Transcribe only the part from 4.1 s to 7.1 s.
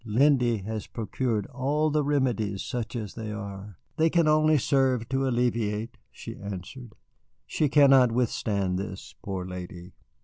only serve to alleviate," she answered.